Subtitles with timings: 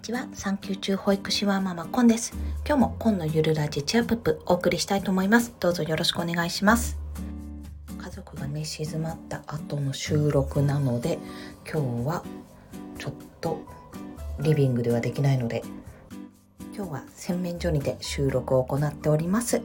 [0.00, 0.26] ちは。
[0.32, 2.32] 産休中保育士はママコンです。
[2.66, 5.52] 今日もコンのゆるラジチアップップお送りしたいと思います。
[5.60, 6.98] どうぞよろしくお願いします。
[7.98, 11.18] 家族がね静まった後の収録なので
[11.70, 12.24] 今日は
[12.98, 13.60] ちょっと
[14.40, 15.62] リビングではできないので
[16.74, 19.60] 今日は洗面所にて収録を行っております。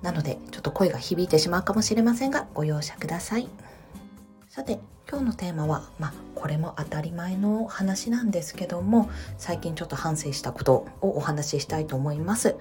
[0.00, 3.46] なのでちょっと声が響いてしまうかもしれませんがご容赦ください。
[4.48, 4.80] さて
[5.10, 12.54] 今日のテーマはまあこれも当たり前の話なんですけども最近ちょっと反省したことをお話ししたいと思います。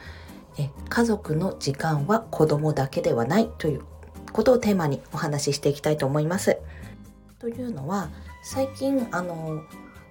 [0.57, 3.83] え家族の時間は子供だけではないという
[4.33, 6.57] ことをテーマにお話ししていきたいと思います。
[7.37, 8.09] というのは
[8.41, 9.61] 最近あの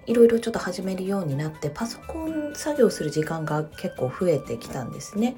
[0.09, 5.37] いろいろちょっと始めるようになってパソコン作業する時間が結構増えてきたんですね。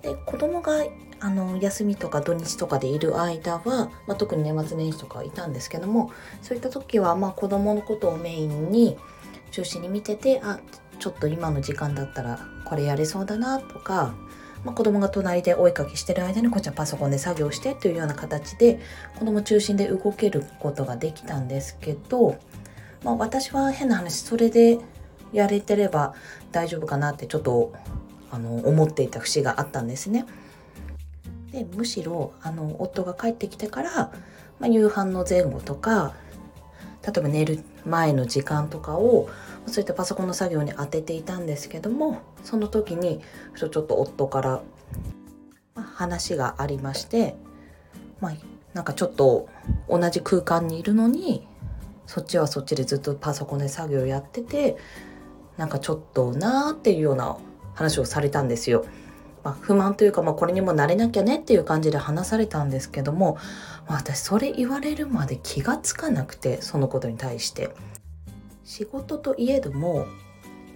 [0.00, 0.84] で子供が
[1.18, 8.96] あの休みとか土日とかでいる間は、まあ、特に年末年始とかはいたんですけどもそういった時はまあ子供のことをメインに
[9.50, 10.60] 中心に見ててあ
[10.98, 14.14] ちょっと今の時間だったらこれやれそうだなとか、
[14.64, 18.80] まあ、子供が隣で追いかけしてる間にこっちはパソコンで作業してというような形で
[19.18, 22.36] 子供中心で動けることができたんですけど
[23.04, 24.78] まあ、私は変な話それで
[25.32, 26.14] やれてれば
[26.50, 27.72] 大丈夫かなってちょっと
[28.30, 30.26] あの思っていた節があったんですね。
[31.50, 34.12] でむしろあの夫が帰ってきてから、ま
[34.62, 36.14] あ、夕飯の前後とか
[37.02, 39.28] 例えば寝る前の時間とかを
[39.66, 43.20] そういったパソコンの作業に当てていたんですけどもその時に
[43.54, 44.62] ちょっと夫から、
[45.74, 47.36] 話がありまして、
[48.20, 48.32] まあ、
[48.72, 49.48] なんかちょっと
[49.88, 51.46] 同じ空間にいるのに
[52.06, 54.76] そっちはそっちでずっとパソコンで作業やってて
[55.56, 57.36] なんかちょっとなーっていうような
[57.74, 58.84] 話をされたんですよ。
[59.44, 63.38] まあ、不満というか、まあ、これにも慣れなきゃねっていう感じで話されたんですけども、
[63.88, 67.70] まあ、私それ言われるまで気がつかなくてそのことに対して
[68.64, 70.06] 仕事といえども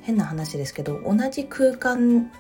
[0.03, 2.31] 変な話ですけど同じ空間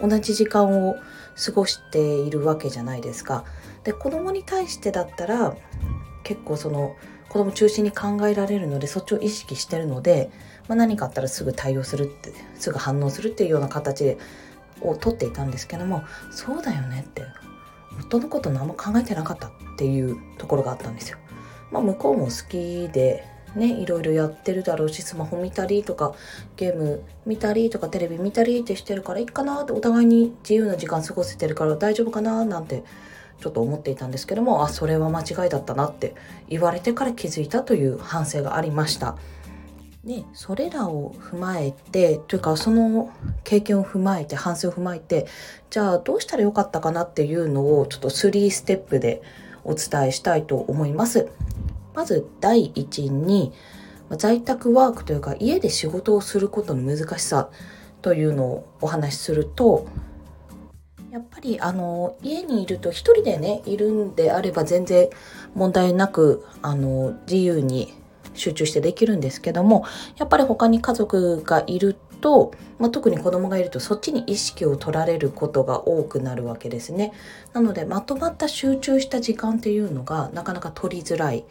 [0.00, 0.96] 同じ時間を
[1.44, 3.44] 過ごしているわけじゃないですか。
[3.84, 5.56] で子供に対してだったら
[6.24, 6.96] 結構その
[7.28, 10.30] 子供中心に考えられるのでそっちを意識してるので、
[10.68, 14.16] まあ、何かあったらすぐ対応するってすぐ反応するっていうような形
[14.80, 17.22] を取っていたんですけどもそうだよねって
[18.00, 21.18] 夫のこと何も考えてなかったっていうところがあったんですよ。
[21.70, 23.24] まあ、向こうも好きで
[23.56, 26.14] ね、いろいろやってるだろうしスマホ見たりとか
[26.56, 32.82] ゲーム見たりとかテレビ見たりってしてるからいいかなってお互いに自由な時間過ごせてるから大丈夫かななんて
[33.44, 36.14] ちょっと思っていたんですけどもあそれは間違いだったなって
[36.48, 39.18] 言われてから気づいたという反省がありました。
[40.02, 43.10] でそれらを踏まえてというかその
[43.42, 45.26] 経験を踏まえて反省を踏まえて
[45.68, 49.20] じゃあどうしたらよかったかなっていうのをちょっと3ステップで
[49.62, 51.28] お伝えしたいと思います。
[51.94, 53.52] まず第一に
[54.16, 57.50] 在宅ワークというか家で仕事をすることの難しさ
[58.00, 59.86] というのをお話しすると
[61.14, 65.10] やっぱりあの家にいると一人でねいるんであれば全然
[65.54, 67.94] 問題なくあの自由に
[68.32, 69.84] 集中してできるんですけども
[70.16, 77.12] やっぱり他に家族がいると、まあ、特に子供がいるとそっちに意識を取られることが多くなるわけですね。
[77.52, 81.44] なのでまとまった集中した時間っていうのがなかなか取りづらい。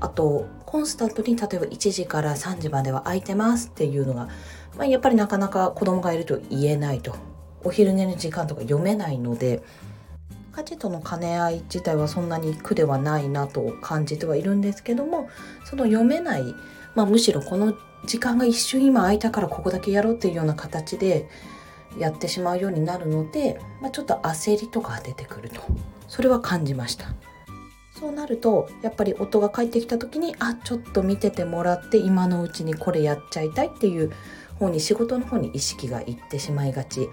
[0.00, 4.28] あとコンスタントに例えば1時から3時までは空いてますっていうのが、
[4.76, 7.14] まあ、やっぱりなかなか子供がいると言えないと
[7.62, 9.62] お昼寝の時間とか読めないので
[10.52, 15.28] 家事との兼ね合い自体はそんなに苦ではないなと感じてはいるんですけども
[15.64, 16.54] その読めない、
[16.94, 17.74] まあ、むしろこの
[18.06, 21.28] 時間が一瞬今空いたからここだけやろうっていうような形で
[21.98, 25.60] やってしまうようになるので、まあ、ちょっと焦りとか出てくると。
[26.08, 27.06] それは感じました。
[27.98, 34.10] そうなるとやっぱり夫が帰ってきた時にあちょっと見ててもらって今のうちにこれやっちゃいたいっていう
[34.58, 37.08] 方に仕事の方に意識がいってしまいがち。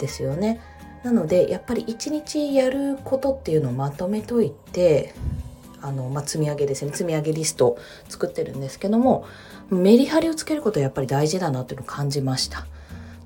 [0.00, 0.60] ですよね。
[1.04, 5.14] なのでやっぱり一日やることっていうのをまとめといて
[5.80, 6.92] あの、まあ、積み上げですね。
[6.92, 7.78] 積み上げリスト
[8.08, 9.24] 作ってるんですけども
[9.70, 12.66] メリハリをつけることはやっぱり大事だなっていうのを感じました。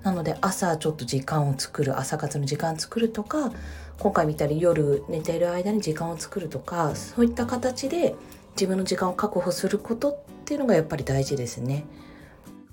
[0.02, 3.50] なので朝ちょっと時間を作る朝活の時間作るとか
[3.98, 8.14] 今回見たり夜寝ている間に時間を作るとかそういった形で
[8.54, 11.86] 自分の時間を確保することっていうのがやっぱり大事ですね。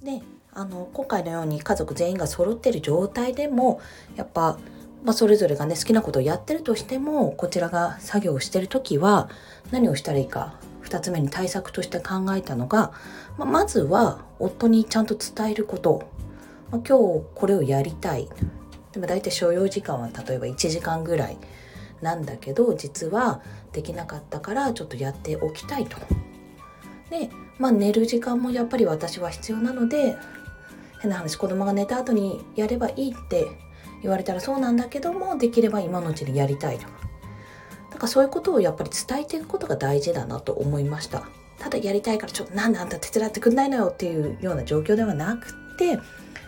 [0.04, 0.22] で
[0.54, 3.80] あの今回のように家族全員が揃ってる状態でも
[4.18, 4.60] やっぱ、
[5.04, 9.30] まあ、それぞれがね好きなことをやってるとしてもこちらが作業をしてる時は
[9.72, 12.92] 何をしたらいいか2つ目に対策として考えたのが、
[13.38, 16.04] まあ、まずは夫にちゃんと伝えること、
[16.70, 18.28] まあ、今日これをやりたい
[18.92, 21.38] でも大体所要時間は例えば1時間ぐらい
[22.02, 25.98] なんだけど実はできなかったからちょっとやっておきたいと。
[27.10, 30.18] でまあ寝る時間もやっぱり私は必要なので
[31.02, 33.48] 変な話子供が寝た後にやればいいって
[34.02, 36.86] 言われたらそうなんだけどもできれば今のうちにやりたいと
[37.92, 41.24] だかそういうことをやっぱり伝えていくことが大事だなと思いました
[41.60, 46.00] ただやりたいからちょっとなんであんた手伝ってくんないのよっていうような状況ではなくて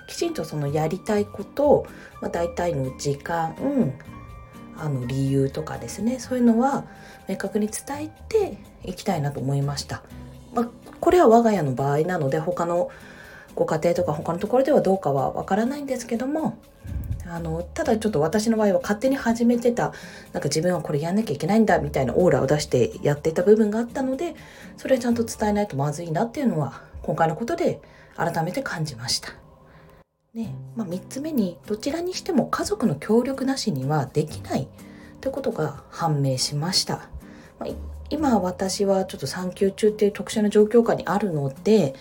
[0.08, 1.88] きちんとそのやりたいことを、
[2.22, 3.56] まあ、大体の時間
[4.76, 6.86] あの理由とかですねそういうのは
[7.28, 10.04] 明確に伝えていきたいなと思いました。
[10.54, 10.70] まあ、
[11.00, 12.90] これは我が家の場合なので他の
[13.56, 16.58] ご家庭とか他のところではどうかはわからないんですけども
[17.26, 19.94] あのただちょっと私の場合は勝手に始めてた
[20.34, 24.36] なんか自分はこれやんなきゃいけないんだみたいなオーラを出してやっていた部分があったので
[24.78, 27.82] それをちゃんと伝えないとまずいなっていうのは今回のことで
[28.16, 29.34] 改めて感じました。
[30.34, 34.68] ねまあ、3つ目にどちらにしても家族の協力なしにはできない
[35.22, 37.08] ということが判明しました。
[37.60, 37.70] まあ、
[38.10, 41.94] 今私はちょっと産休中っていう特殊な状況下にあるので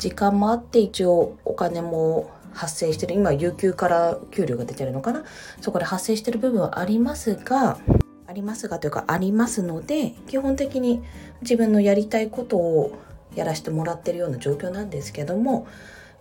[0.00, 5.24] 時間もあって一応お金も発生してる今有給から給料が出てるのかな？
[5.60, 7.78] そこで発生してる部分はありますが
[8.26, 11.02] ありますがというかありますので基本的に
[11.42, 12.98] 自分のやりたいことを
[13.34, 15.66] やらせてもらってるような状況なんですけども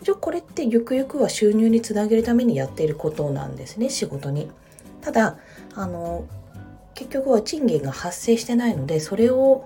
[0.02, 4.52] 一応これってゆくゆくは収入につなげるためにやっていることなんですね仕事に。
[5.02, 5.38] ただ
[5.74, 6.26] あの
[6.94, 9.66] 結局は賃金が発生してないのでそれを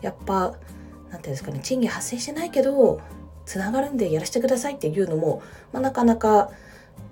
[0.00, 0.58] やっぱ何て
[1.10, 3.00] 言うんですかね賃金発生してないけど
[3.48, 5.42] つながるんでやらせてくださいっていうのも、
[5.72, 6.50] まあ、なかなか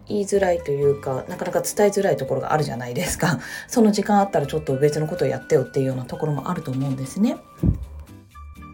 [0.07, 7.39] 言いづらいというかなかなか伝えづらいところがあるじゃないですか その時間あったらちょっと別のことをやってよっていうようなところもあると思うんですね。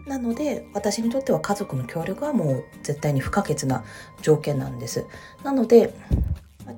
[0.05, 3.85] なので私にとっては家族の協力はもう絶対に不可欠な
[4.21, 5.05] 条件なんです。
[5.43, 5.93] なので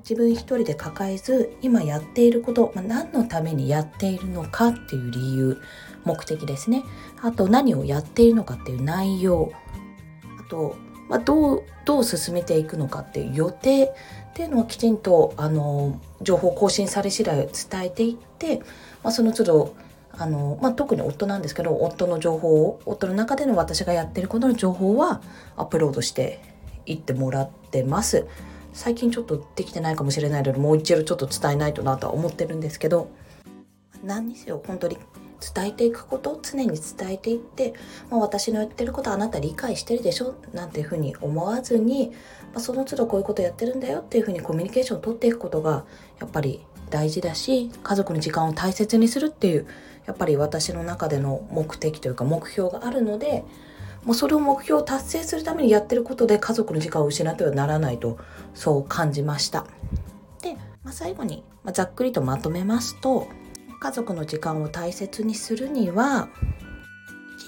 [0.08, 5.58] 自分一人で抱えず今やっていること、まあ、何のためにやっているのかっていう理由
[6.06, 6.84] 目的ですね
[7.22, 9.52] あと何をやっているのかっていう内容
[10.50, 10.76] と、
[11.10, 13.90] まあ、どうどう進めていくのかっていう予定っ
[14.34, 18.60] ていうのはきちんとあの情報更新され次第伝えていって、
[19.04, 19.76] まあ、その都度
[20.12, 25.22] あの、まあ、特に夫なんですけど夫の情報を夫の中での私がやってることの情報は
[25.56, 26.42] アップロードして
[26.86, 28.26] いってもらってます。
[28.74, 33.10] 最近ちょっとできてないかもしれないのでもう一度ちょっと伝えないとなとは思ってるんですけど
[34.04, 34.98] 何にせよ本当に
[35.40, 37.74] 伝えていくこと常に伝えていって、
[38.10, 42.12] まあ、私の言ってることあなた理解してるでしょなんていうふうに思わずに、
[42.54, 45.86] まあ、その都度こういうことやってるんだよっていうふうにコミュニケーションを取っていくことが
[46.20, 49.68] やっぱり大事だし家族の時間を大切にするっていう
[50.06, 53.44] やっぱり私の中での目的というか目標があるので
[54.04, 58.20] もうそれを目標を達成するためにやってることで家族の時間を失ってはならないと
[58.54, 59.66] そう感じました。
[60.44, 60.54] で、
[60.84, 63.28] まあ、最後に、ま、ざっくりとまとめますと
[63.86, 66.30] 家族の時間を大切にするには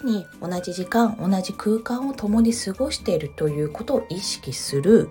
[0.04, 5.10] 1に同じ時間同じ空間を共に過ごしているということを意識する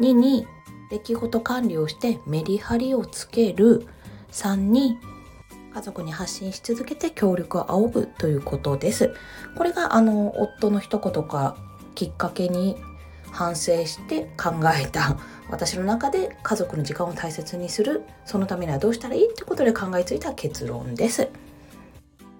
[0.00, 0.44] 2に
[0.90, 3.86] 出来事管理をしてメリハリをつける
[4.32, 4.98] 3に
[5.72, 9.14] 家族に発信し続けて協力を仰ぐということです。
[9.56, 11.56] これがあの夫の一言か
[11.94, 12.76] きっかけに
[13.30, 15.16] 反省して考えた
[15.48, 21.28] 私の中で家族の時間を大切にするそのためにはどうしたらいいってことで考えついた結論です。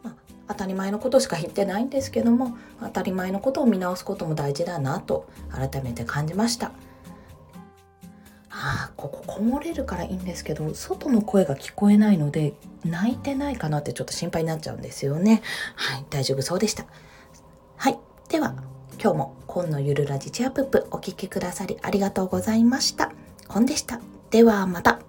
[0.03, 0.15] ま、
[0.49, 6.73] 当たり前のことしか言ってないんですけども当たり前のことを見直すことも大事だなと改めて感じました。
[8.59, 15.43] あこここもれるからいいんですけど外の声が聞こえないので泣いてないかなってちょっと心配になっちゃうんですよね
[15.75, 16.87] はい大丈夫そうでした
[17.77, 17.99] はい
[18.31, 18.55] では
[19.03, 23.13] 今日も今のゆるラジチェアプップお聴きくださりありがとうございました。
[23.49, 24.01] コンでした。
[24.31, 25.06] ではまた。